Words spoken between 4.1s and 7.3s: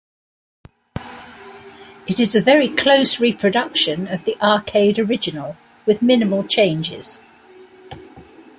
the arcade original, with minimal changes.